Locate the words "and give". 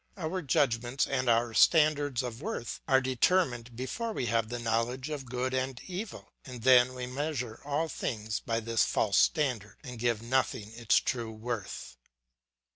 9.83-10.23